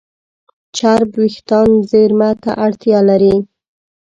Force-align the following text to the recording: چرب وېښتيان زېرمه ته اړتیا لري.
چرب 0.77 1.09
وېښتيان 1.19 1.69
زېرمه 1.89 2.29
ته 2.43 2.51
اړتیا 2.65 2.99
لري. 3.09 3.35